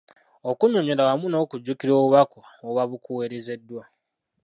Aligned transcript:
Okunnyonnyola 0.49 1.07
wamu 1.07 1.25
n’okujjukira 1.29 1.91
obubaka 1.95 2.37
obuba 2.61 2.83
bukuweerezeddwa. 2.89 3.83